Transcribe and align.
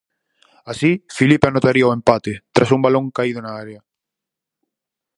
Así, 0.71 0.91
Filipe 1.17 1.45
anotaría 1.47 1.89
o 1.89 1.95
empate 1.97 2.33
tras 2.55 2.73
un 2.75 2.83
balón 2.85 3.05
caído 3.17 3.39
na 3.41 3.51
área. 3.63 3.81